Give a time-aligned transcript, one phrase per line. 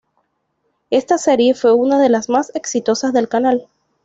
[0.89, 3.67] Esta serie fue una de las más exitosas del canal.